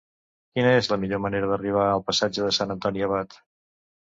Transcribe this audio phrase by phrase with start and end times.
[0.55, 3.37] Quina és la millor manera d'arribar al passatge de Sant Antoni Abat?